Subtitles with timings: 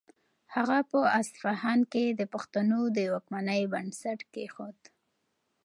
[0.55, 4.79] هغه په اصفهان کې د پښتنو د واکمنۍ بنسټ کېښود.